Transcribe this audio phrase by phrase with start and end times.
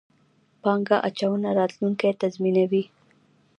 [0.61, 2.83] پانګه اچونه، راتلونکی تضمینوئ